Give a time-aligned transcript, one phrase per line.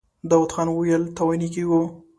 [0.29, 1.81] داوود خان وويل: تاواني کېږو.